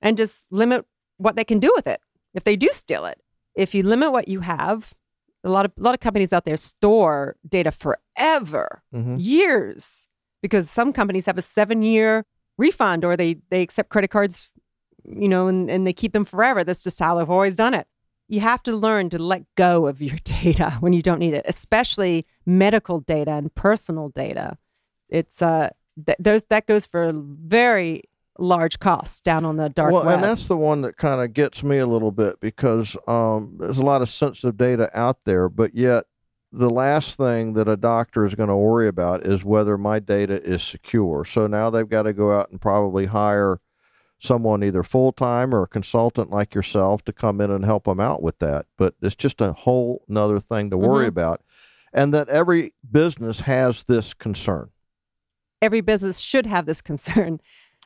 [0.03, 2.01] and just limit what they can do with it
[2.35, 3.19] if they do steal it.
[3.57, 4.95] If you limit what you have
[5.43, 10.07] a lot of a lot of companies out there store data forever hmm years
[10.43, 12.25] because some companies have a seven year
[12.59, 14.53] refund or they they accept credit cards
[15.05, 16.63] you know and, and they keep them forever.
[16.63, 17.87] That's just how they've always done it
[18.31, 21.45] you have to learn to let go of your data when you don't need it
[21.47, 24.57] especially medical data and personal data
[25.09, 25.69] it's uh
[26.07, 28.03] th- those that goes for very
[28.41, 31.33] large costs down on the dark well, web and that's the one that kind of
[31.33, 35.49] gets me a little bit because um, there's a lot of sensitive data out there,
[35.49, 36.07] but yet
[36.51, 40.43] the last thing that a doctor is going to worry about is whether my data
[40.43, 41.25] is secure.
[41.25, 43.61] So now they've got to go out and probably hire
[44.21, 47.99] someone either full time or a consultant like yourself to come in and help them
[47.99, 48.67] out with that.
[48.77, 51.09] But it's just a whole nother thing to worry Mhm.
[51.09, 51.43] about.
[51.93, 54.71] And that every business has this concern.
[55.63, 57.39] every business should have this concern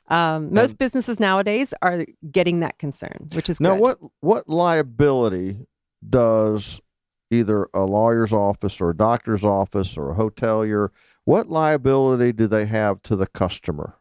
[0.08, 3.80] um, most And- businesses nowadays are getting that concern which is Now, good.
[3.80, 5.66] what what liability
[6.08, 6.80] does
[7.30, 10.90] either a lawyer's office or a doctor's office or a hotelier?
[11.24, 13.94] What liability do they have to the customer?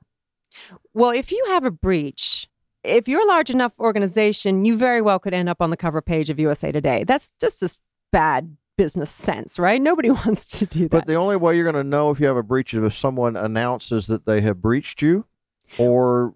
[0.93, 2.47] Well, if you have a breach,
[2.83, 6.01] if you're a large enough organization, you very well could end up on the cover
[6.01, 7.03] page of USA Today.
[7.03, 7.69] That's just a
[8.11, 9.81] bad business sense, right?
[9.81, 10.91] Nobody wants to do that.
[10.91, 12.93] But the only way you're going to know if you have a breach is if
[12.93, 15.25] someone announces that they have breached you,
[15.77, 16.33] or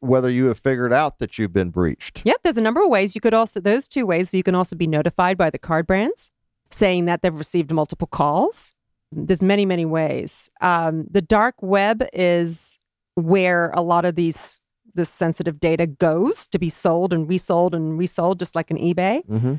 [0.00, 2.22] whether you have figured out that you've been breached.
[2.24, 3.14] Yep, there's a number of ways.
[3.14, 6.30] You could also, those two ways, you can also be notified by the card brands
[6.70, 8.72] saying that they've received multiple calls.
[9.12, 10.48] There's many, many ways.
[10.60, 12.78] Um, the dark web is
[13.14, 14.60] where a lot of these
[14.94, 19.24] this sensitive data goes to be sold and resold and resold, just like an eBay.
[19.26, 19.54] hmm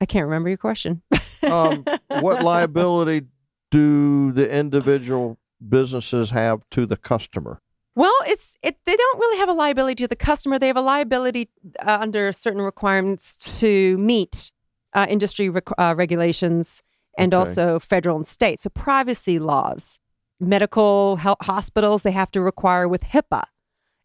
[0.00, 1.02] I can't remember your question.
[1.50, 3.26] Um, what liability
[3.70, 7.60] do the individual businesses have to the customer?
[7.94, 8.76] Well, it's it.
[8.84, 10.58] They don't really have a liability to the customer.
[10.58, 11.48] They have a liability
[11.80, 14.52] uh, under certain requirements to meet
[14.92, 16.82] uh, industry rec- uh, regulations
[17.18, 17.38] and Okay.
[17.40, 18.60] also federal and state.
[18.60, 19.98] So privacy laws,
[20.40, 23.44] medical hospitals they have to require with HIPAA,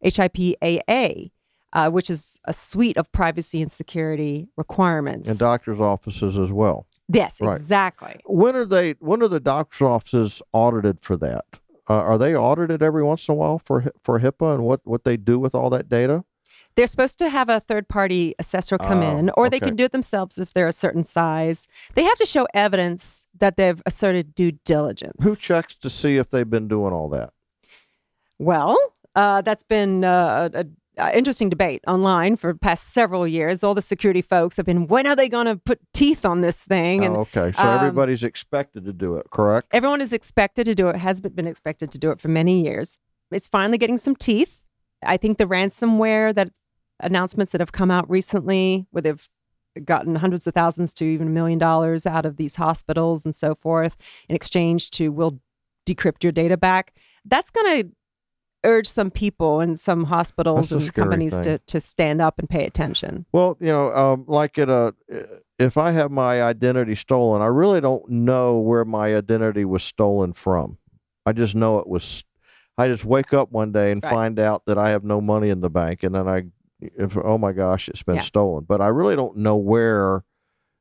[0.03, 1.31] HIPAA,
[1.73, 5.29] uh, which is a suite of privacy and security requirements.
[5.29, 6.85] And doctors' offices as well.
[7.07, 7.55] yes, Right.
[7.55, 8.19] exactly.
[8.25, 8.91] When are they?
[8.99, 11.45] When are the doctor's offices audited for that?
[11.89, 15.03] Uh, are they audited every once in a while for for HIPAA and what what
[15.03, 16.23] they do with all that data?
[16.75, 19.83] They're supposed to have a third party assessor come Oh, in, or they can do
[19.83, 21.67] it themselves if they're a certain size.
[21.95, 25.23] They have to show evidence that they've asserted due diligence.
[25.23, 27.33] Who checks to see if they've been doing all that?
[28.39, 28.77] Well,
[29.15, 30.65] uh, that's been uh, a,
[30.97, 33.63] a interesting debate online for the past several years.
[33.63, 36.63] All the security folks have been, when are they going to put teeth on this
[36.63, 37.03] thing?
[37.03, 37.51] And oh, okay.
[37.55, 39.67] So um, everybody's expected to do it, correct?
[39.71, 42.97] everyone is expected to do it, has been expected to do it for many years.
[43.31, 44.63] It's finally getting some teeth.
[45.03, 46.51] I think the ransomware that
[47.01, 49.29] announcements that have come out recently, where they've
[49.85, 53.55] gotten hundreds of thousands to even a million dollars out of these hospitals and so
[53.55, 53.95] forth
[54.27, 55.39] in exchange to we'll
[55.87, 56.93] decrypt your data back.
[57.25, 57.89] That's going to
[58.63, 61.43] urge some people and some hospitals and companies thing.
[61.43, 63.25] to, to stand up and pay attention.
[63.31, 64.93] Well, you know, um, like at a,
[65.57, 70.33] if I have my identity stolen, I really don't know where my identity was stolen
[70.33, 70.77] from.
[71.25, 72.23] I just know it was.
[72.77, 74.09] I just wake up one day and Right.
[74.09, 76.45] find out that I have no money in the bank, and then I,
[76.81, 78.21] if oh my gosh, it's been Yeah.
[78.21, 78.65] stolen.
[78.67, 80.23] But I really don't know where.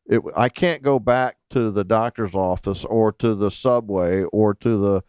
[0.07, 0.23] It.
[0.37, 5.03] I can't go back to the doctor's office or to the subway or to the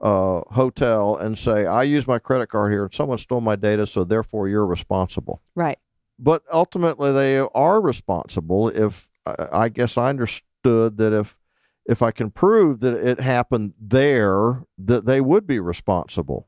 [0.00, 3.86] uh, hotel and say I used my credit card here and someone stole my data,
[3.86, 5.78] so therefore you're responsible Right.
[6.18, 11.36] but ultimately they are responsible if I- i guess i understood that if
[11.86, 16.46] if i can prove that it happened there that they would be responsible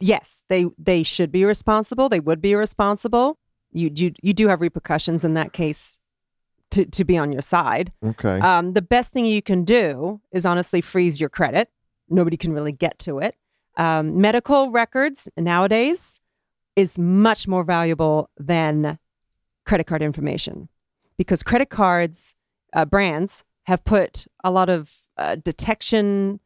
[0.00, 2.08] yes, they they should be responsible.
[2.08, 3.38] They would be responsible.
[3.72, 5.98] You you you do have repercussions in that case
[6.72, 7.92] to to be on your side.
[8.04, 11.68] okay Um, the best thing you can do is honestly freeze your credit.
[12.08, 13.36] Nobody can really get to it.
[13.76, 16.20] Um, medical records nowadays
[16.76, 18.98] is much more valuable than
[19.64, 20.68] credit card information
[21.16, 22.34] because credit cards
[22.72, 26.40] uh, brands have put a lot of uh, detection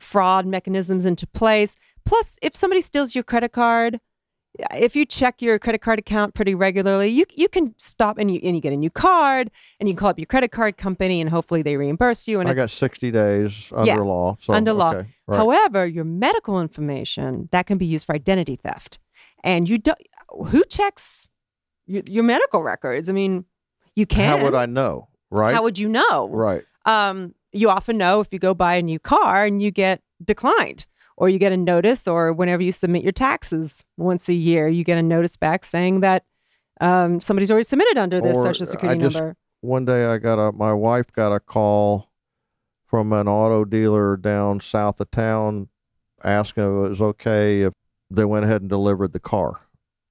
[0.00, 1.76] fraud mechanisms into place.
[2.06, 4.00] Plus, if somebody steals your credit card,
[4.72, 8.38] if you check your credit card account pretty regularly, you you can stop and you
[8.44, 11.20] and you get a new card and you can call up your credit card company
[11.20, 12.38] and hopefully they reimburse you.
[12.40, 14.94] And i got 60 days under Yeah, law so under law.
[14.94, 15.36] okay, right.
[15.38, 18.98] However, your medical information that can be used for identity theft,
[19.42, 19.98] and you don't.
[20.48, 21.28] Who checks
[21.86, 23.08] your, your medical records?
[23.08, 23.44] I mean,
[23.96, 24.38] you can.
[24.38, 26.28] how would i know right How would you know?
[26.28, 30.00] right um, you often know if you go buy a new car and you get
[30.22, 30.86] declined
[31.16, 34.84] or you get a notice or whenever you submit your taxes once a year you
[34.84, 36.24] get a notice back saying that
[36.80, 39.36] um, somebody's already submitted under this Or, social uh, security I just- number.
[39.60, 42.10] one day i got a my wife got a call
[42.86, 45.68] from an auto dealer down south of town
[46.22, 47.72] asking if it was okay if
[48.10, 49.60] they went ahead and delivered the car.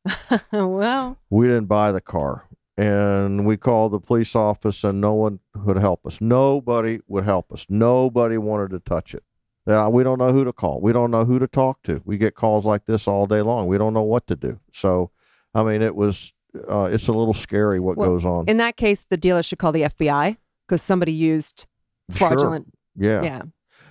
[0.51, 1.17] Well.
[1.29, 2.45] We didn't buy the car
[2.77, 6.19] and we called the police office and no one would help us.
[6.19, 7.65] Nobody would help us.
[7.69, 9.23] Nobody wanted to touch it
[9.65, 12.17] now, we don't know who to call we don't know who to talk to we
[12.17, 15.11] get calls like this all day long we don't know what to do so
[15.53, 16.33] i mean it was
[16.69, 19.59] uh, it's a little scary what Well, goes on in that case the dealer should
[19.59, 21.67] call the fbi because somebody used
[22.11, 22.27] Sure.
[22.29, 23.21] fraudulent yeah.
[23.21, 23.41] yeah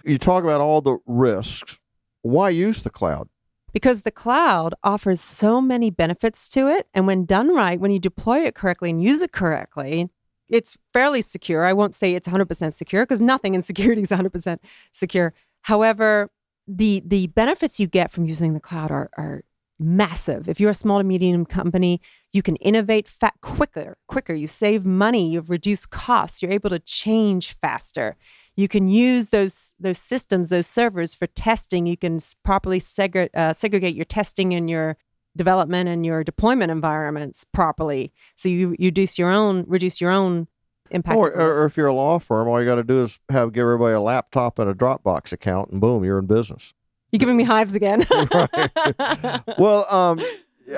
[0.05, 1.79] you talk about all the risks
[2.21, 3.29] why use the cloud
[3.73, 6.87] because the cloud offers so many benefits to it.
[6.93, 10.11] And when done right, when you deploy it correctly and use it correctly,
[10.49, 11.65] it's fairly secure.
[11.65, 14.59] I won't say it's 100% secure because nothing in security is 100%
[14.93, 15.33] secure.
[15.63, 16.31] However,
[16.69, 19.43] the the benefits you get from using the cloud are, are
[19.79, 20.49] massive.
[20.49, 22.01] If you're a small to medium company,
[22.33, 24.35] you can innovate fat quicker, quicker.
[24.35, 28.17] You save money, you've reduced costs, you're able to change faster.
[28.57, 31.87] You can use those those systems, those servers for testing.
[31.87, 34.97] You can properly segre- uh, segregate your testing and your
[35.37, 38.13] development and your deployment environments properly.
[38.37, 40.49] So you you reduce your own reduce your own
[40.93, 41.17] impact.
[41.17, 43.63] or, or if you're a law firm all you got to do is have give
[43.63, 46.75] everybody a laptop and a dropbox account and boom you're in business
[47.13, 48.05] You're giving me hives again.
[49.59, 50.21] well, um,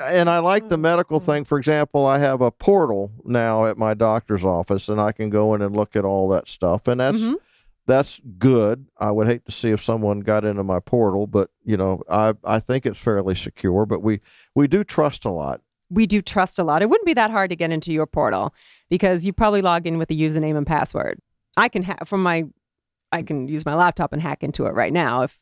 [0.03, 1.45] and I like the medical thing.
[1.45, 5.53] For example, I have a portal now at my doctor's office, and I can go
[5.53, 7.35] in and look at all that stuff, and that's Mhm.
[7.87, 8.87] that's good.
[8.97, 12.33] I would hate to see if someone got into my portal, but you know, I
[12.43, 13.85] I think it's fairly secure.
[13.85, 14.19] But we
[14.53, 15.61] we do trust a lot.
[15.89, 16.81] We do trust a lot.
[16.81, 18.53] It wouldn't be that hard to get into your portal
[18.89, 21.19] because you probably log in with a username and password.
[21.57, 22.45] I can have from my
[23.11, 25.37] I can use my laptop and hack into it right now if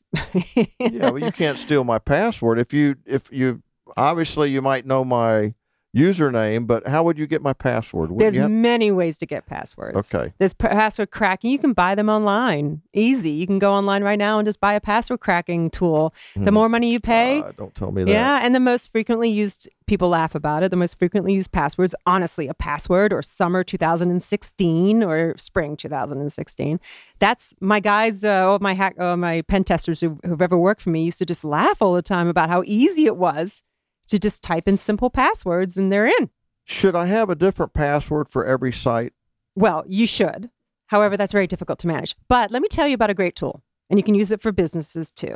[0.79, 3.63] Yeah, but you can't steal my password if you if you
[3.97, 5.53] obviously you might know my
[5.95, 8.11] username, but how would you get my password?
[8.17, 9.95] There's have- many ways to get passwords.
[10.13, 10.33] okay.
[10.39, 11.51] There's password cracking.
[11.51, 12.81] You can buy them online.
[12.93, 13.29] Easy.
[13.31, 16.13] You can go online right now and just buy a password cracking tool.
[16.35, 16.53] The Hmm.
[16.53, 18.09] more money you pay, Uh, don't tell me that.
[18.11, 20.71] yeah, and the most frequently used people laugh about it.
[20.71, 26.79] The most frequently used passwords, honestly, a password or summer 2016 or spring 2016.
[27.19, 30.81] That's my guys, uh, all my hack, uh, my pen testers who, who've ever worked
[30.81, 33.61] for me used to just laugh all the time about how easy it was
[34.07, 36.29] to just type in simple passwords and they're in.
[36.65, 39.13] Should I have a different password for every site?
[39.55, 40.49] Well, you should.
[40.87, 42.15] However, that's very difficult to manage.
[42.27, 44.51] But let me tell you about a great tool, and you can use it for
[44.51, 45.35] businesses too.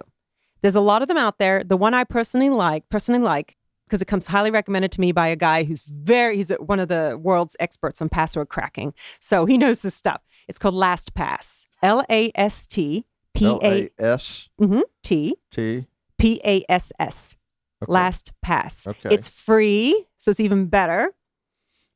[0.62, 1.63] There's a lot of them out there.
[1.63, 5.27] The one I personally like, personally like, because it comes highly recommended to me by
[5.27, 8.93] a guy who's very he's one of the world's experts on password cracking.
[9.19, 10.21] So he knows his stuff.
[10.47, 11.67] It's called LastPass.
[11.84, 15.86] L A S T P A S mhm, T T.
[16.17, 17.36] P A S S.
[17.83, 17.91] Okay.
[17.91, 18.87] LastPass.
[18.87, 19.09] Okay.
[19.13, 21.13] It's free, so it's even better.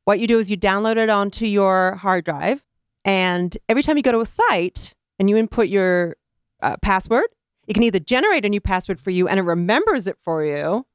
[0.04, 2.64] What you do is you download it onto your hard drive,
[3.04, 6.16] and every time you go to a site and you input your
[6.60, 7.26] uh, password,
[7.66, 10.86] it can either generate a new password for you and it remembers it for you,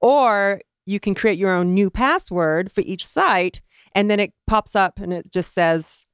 [0.00, 3.60] or you can create your own new password for each site,
[3.94, 6.06] and then it pops up and it just says,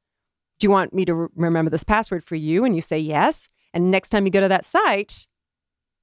[0.59, 3.49] "Do you want me to re- remember this password for you?" And you say yes.
[3.75, 5.27] And next time you go to that site,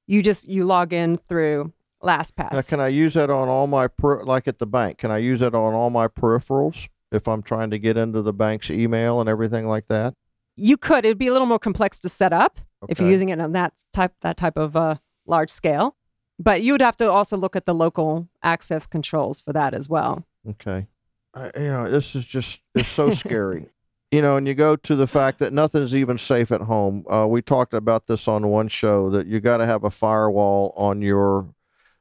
[0.06, 1.74] you just you log in through
[2.04, 2.54] LastPass.
[2.54, 5.00] Now, can I use that on all my per- like at the bank?
[5.00, 8.34] Can I use it on all my peripherals if I'm trying to get into the
[8.34, 10.14] bank's email and everything like that?
[10.56, 11.06] you could.
[11.06, 13.74] It'd be a little more complex to set up if you're using it on that
[13.92, 15.96] type that type of uh, large scale.
[16.40, 19.88] But you would have to also look at the local access controls for that as
[19.88, 20.26] well.
[20.48, 20.88] Okay.
[21.34, 23.68] I, you know, this is just it's so scary.
[24.12, 27.04] You know, and you go to the fact that nothing's even safe at home.
[27.10, 30.72] Uh, we talked about this on one show that you got to have a firewall
[30.78, 31.48] on your,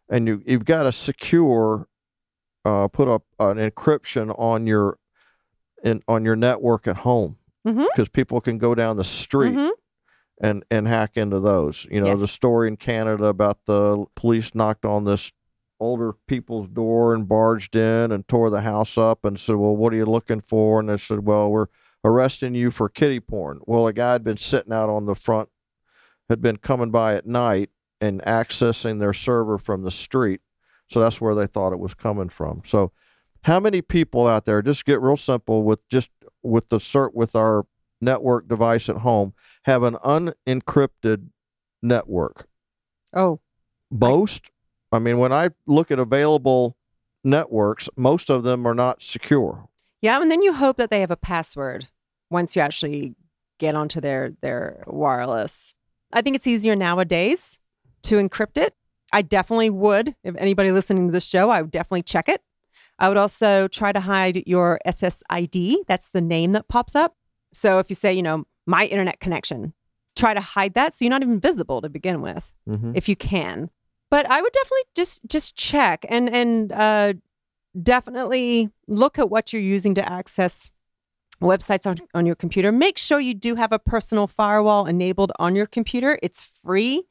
[0.08, 1.86] and you you've got to secure,
[2.64, 4.98] uh, put up an encryption on your,
[5.82, 7.36] in on your network at home
[7.94, 9.70] because people can go down the street Mhm.
[10.40, 11.86] and and hack into those.
[11.90, 15.32] You know, the story in Canada about the police knocked on this
[15.80, 19.92] older people's door and barged in and tore the house up and said, "Well, what
[19.92, 21.66] are you looking for?" And they said, "Well, we're
[22.04, 25.48] arresting you for kitty porn." Well, a guy had been sitting out on the front,
[26.28, 27.70] had been coming by at night
[28.02, 30.40] and accessing their server from the street,
[30.90, 32.60] so that's where they thought it was coming from.
[32.66, 32.92] So,
[33.44, 34.60] how many people out there?
[34.60, 36.10] Just get real simple with just
[36.42, 37.64] with the cert with our
[38.00, 41.28] network device at home have an unencrypted
[41.82, 42.48] network.
[43.14, 43.40] Oh,
[43.90, 44.50] Most,
[44.90, 46.76] I mean, when I look at available
[47.22, 49.68] networks, most of them are not secure.
[50.00, 51.88] yeah, and then you hope that they have a password
[52.30, 53.14] once you actually
[53.58, 55.74] get onto their their wireless.
[56.12, 57.58] I think it's easier nowadays
[58.04, 58.74] to encrypt it.
[59.12, 60.14] I definitely would.
[60.24, 62.40] If anybody listening to this show, I would definitely check it.
[62.98, 65.76] I would also try to hide your SSID.
[65.86, 67.16] That's the name that pops up.
[67.52, 69.72] So if you say, you know, my internet connection,
[70.16, 72.92] try to hide that so you're not even visible to begin with, Mm-hmm.
[72.94, 73.70] if you can.
[74.10, 77.14] But I would definitely just just check and and uh,
[77.80, 80.70] definitely look at what you're using to access
[81.42, 82.70] websites on, on your computer.
[82.70, 86.18] Make sure you do have a personal firewall enabled on your computer.
[86.22, 87.02] It's free.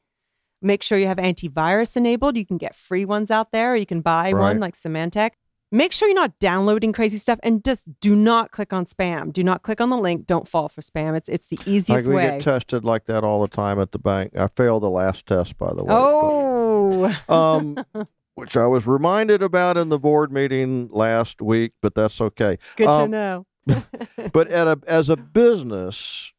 [0.62, 2.36] Make sure you have antivirus enabled.
[2.36, 3.72] You can get free ones out there.
[3.72, 4.40] Or you can buy Right.
[4.52, 5.30] one like Symantec.
[5.74, 9.32] Make sure you're not downloading crazy stuff and just do not click on spam.
[9.32, 10.26] Do not click on the link.
[10.26, 11.16] Don't fall for spam.
[11.16, 12.22] It's it's the Like easiest we way.
[12.32, 14.36] get tested like that all the time at the bank.
[14.36, 15.94] I failed the last test, by the way.
[15.94, 17.84] oh, but, um,
[18.34, 22.58] which I was reminded about in the board meeting last week, but that's okay.
[22.76, 23.46] good to um, know.
[24.32, 26.34] but at a, as a business,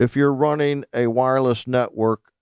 [0.00, 2.32] if you're running a wireless network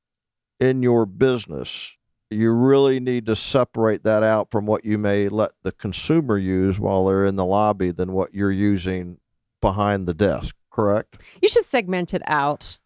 [0.61, 1.97] in your business,
[2.31, 6.79] you really need to separate that out from what you may let the consumer use
[6.79, 9.19] while they're in the lobby than what you're using
[9.61, 11.19] behind the desk, correct?
[11.41, 12.79] You should segment it out.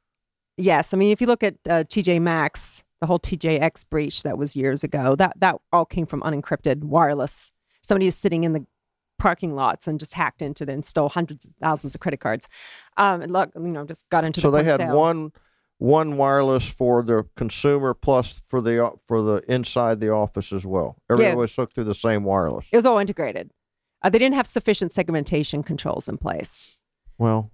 [0.57, 4.37] Yes, I mean if you look at uh, TJ Maxx, the whole TJX breach that
[4.37, 7.51] was years ago, that that all came from unencrypted wireless.
[7.83, 8.67] Somebody was sitting in the
[9.19, 12.49] parking lots and just hacked into it and stole hundreds of thousands of credit cards.
[12.97, 14.97] Um, and look, you know, just got into so the they had sale.
[14.97, 15.33] one
[15.81, 20.97] one wireless for the consumer plus for the for the inside the office as well.
[21.11, 21.37] Everybody Yeah.
[21.37, 22.66] was hooked through the same wireless.
[22.71, 23.51] It was all integrated.
[24.03, 26.77] Uh, they didn't have sufficient segmentation controls in place.
[27.19, 27.51] Well,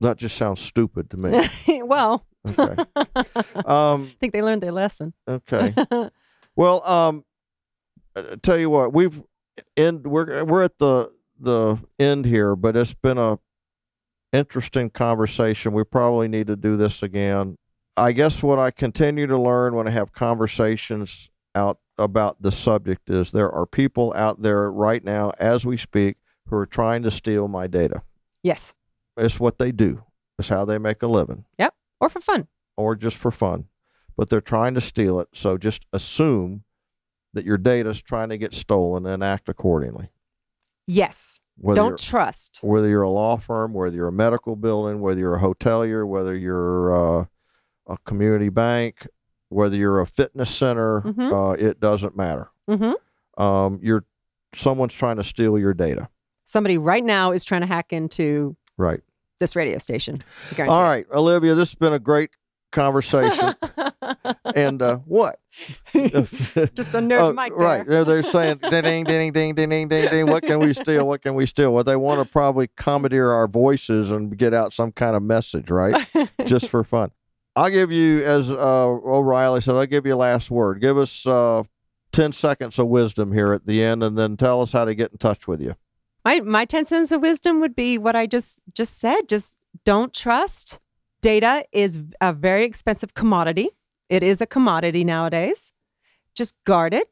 [0.00, 1.82] that just sounds stupid to me.
[1.84, 2.74] well, Okay.
[3.66, 5.14] Um, I think they learned their lesson.
[5.28, 5.74] okay.
[6.56, 7.24] Well, um,
[8.16, 9.22] uh, tell you what, we've
[9.76, 13.38] end we're we're at the the end here, but it's been a
[14.32, 15.72] interesting conversation.
[15.72, 17.56] We probably need to do this again.
[17.96, 23.10] I guess what I continue to learn when I have conversations out about the subject
[23.10, 26.16] is there are people out there right now as we speak
[26.48, 28.02] who are trying to steal my data.
[28.42, 28.74] yes,
[29.16, 30.04] It's what they do.
[30.38, 31.44] It's how they make a living.
[31.58, 31.74] Yep.
[32.00, 32.48] Or for fun.
[32.76, 33.66] or just for fun,
[34.16, 35.28] but they're trying to steal it.
[35.34, 36.64] So just assume
[37.34, 40.08] that your data is trying to get stolen and act accordingly.
[40.86, 42.58] Yes, Whether don't trust.
[42.62, 46.34] whether you're a law firm, whether you're a medical building, whether you're a hotelier, whether
[46.36, 47.24] you're uh,
[47.86, 49.06] a community bank,
[49.48, 51.32] whether you're a fitness center, Mhm.
[51.32, 52.48] uh, it doesn't matter.
[52.68, 52.92] hmm
[53.38, 54.04] um, you're
[54.54, 56.08] someone's trying to steal your data.
[56.44, 59.00] Somebody right now is trying to hack into Right.
[59.40, 60.22] this radio station.
[60.58, 62.30] All right, Olivia, this has been a great
[62.72, 63.54] conversation.
[64.54, 65.38] and uh, what?
[65.92, 67.58] Just a nerd Oh, mic there.
[67.64, 67.86] Right.
[67.86, 70.26] They're, they're saying ding, ding, ding, ding, ding, ding, ding, ding.
[70.26, 71.06] What can we steal?
[71.06, 71.72] What can we steal?
[71.74, 75.70] Well, they want to probably commandeer our voices and get out some kind of message,
[75.70, 76.06] right?
[76.46, 77.10] Just for fun.
[77.54, 80.80] I'll give you, as uh, O'Reilly said, I'll give you a last word.
[80.80, 81.64] Give us uh,
[82.12, 85.12] 10 seconds of wisdom here at the end and then tell us how to get
[85.12, 85.74] in touch with you.
[86.24, 89.28] my my 10 cents of wisdom would be what I just just said.
[89.28, 90.80] Just don't trust.
[91.20, 93.70] Data is a very expensive commodity.
[94.12, 95.72] It is a commodity nowadays.
[96.34, 97.08] Just guard it,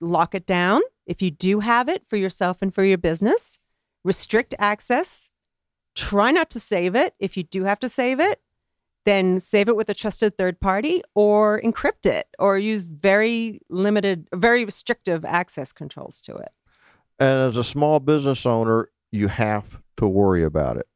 [0.00, 0.80] lock it down.
[1.04, 3.58] If you do have it for yourself and for your business,
[4.02, 5.28] restrict access.
[5.94, 7.14] Try not to save it.
[7.18, 8.40] If you do have to save it,
[9.04, 14.26] then save it with a trusted third party or encrypt it or use very limited,
[14.34, 16.52] very restrictive access controls to it.
[17.18, 20.86] And as a small business owner, you have to worry about it.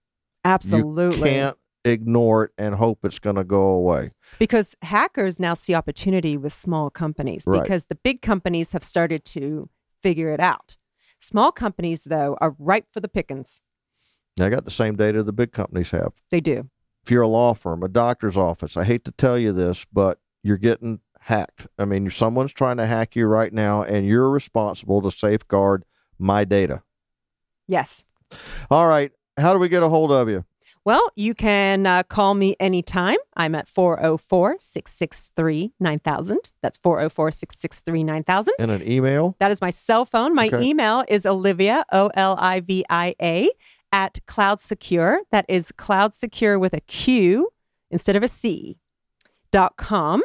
[0.46, 1.18] Absolutely.
[1.18, 4.10] You can't ignore it and hope it's going to go away.
[4.38, 7.62] because hackers now see opportunity with small companies Right.
[7.62, 9.68] because the big companies have started to
[10.02, 10.76] figure it out.
[11.20, 13.60] Small companies, though, are ripe for the pickings.
[14.36, 16.12] They got the same data the big companies have.
[16.30, 16.68] They do.
[17.04, 20.18] if you're a law firm, a doctor's office, I hate to tell you this, but
[20.42, 21.66] you're getting hacked.
[21.78, 25.84] I mean, someone's trying to hack you right now, and you're responsible to safeguard
[26.18, 26.82] my data.
[27.68, 28.04] Yes.
[28.70, 29.12] All right.
[29.38, 30.44] How do we get a hold of you?
[30.86, 33.16] Well, you can uh, call me anytime.
[33.36, 36.38] I'm at 404 663 9000.
[36.62, 38.54] That's 404 663 9000.
[38.60, 39.34] In an email?
[39.40, 40.32] That is my cell phone.
[40.32, 40.62] My Okay.
[40.62, 43.50] email is Olivia, O L I V I A,
[43.90, 45.22] at Cloud Secure.
[45.32, 47.48] That is Cloud Secure with a Q
[47.90, 48.78] instead of a C,
[49.50, 50.22] dot com.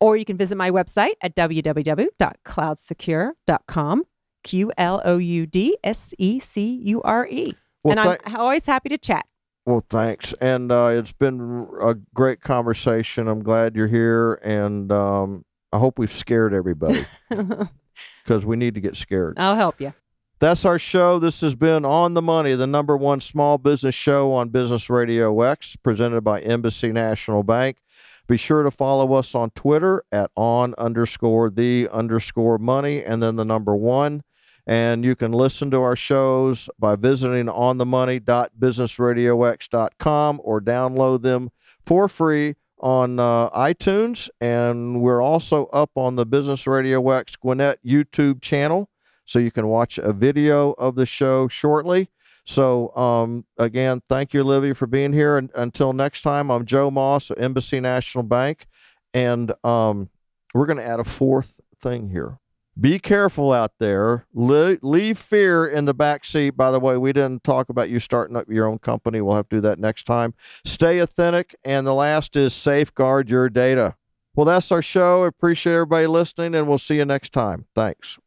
[0.00, 4.04] Or you can visit my website at www.qloudsecure.com.
[4.42, 7.52] Q L O U D S E C U R E.
[7.82, 9.26] Well, And I'm tha- always happy to chat.
[9.66, 10.32] Well, thanks.
[10.40, 13.26] And uh, it's been a great conversation.
[13.28, 18.80] I'm glad you're here, and um, I hope we've scared everybody because we need to
[18.80, 19.34] get scared.
[19.38, 19.92] I'll help you.
[20.38, 21.18] That's our show.
[21.18, 25.40] This has been On the Money, the number one small business show on Business Radio
[25.40, 27.78] X, presented by Embassy National Bank.
[28.28, 33.36] Be sure to follow us on Twitter at on underscore the underscore money and then
[33.36, 34.22] the number one.
[34.66, 41.50] And you can listen to our shows by visiting onthemoney.businessradiox.com or download them
[41.84, 44.28] for free on uh, iTunes.
[44.40, 48.90] And we're also up on the Business Radio X Gwinnett YouTube channel
[49.24, 52.08] so you can watch a video of the show shortly.
[52.44, 55.36] So, um, again, thank you, Olivia, for being here.
[55.36, 58.68] And until next time, I'm Joe Moss of Embassy National Bank,
[59.12, 60.10] and um,
[60.54, 62.38] we're going to add a fourth thing here.
[62.78, 64.26] Be careful out there.
[64.34, 66.50] Le- leave fear in the back seat.
[66.50, 69.20] By the way, we didn't talk about you starting up your own company.
[69.20, 70.34] We'll have to do that next time.
[70.64, 71.56] Stay authentic.
[71.64, 73.96] And the last is safeguard your data.
[74.34, 75.24] Well, that's our show.
[75.24, 77.64] Appreciate everybody listening, and we'll see you next time.
[77.74, 78.18] Thanks.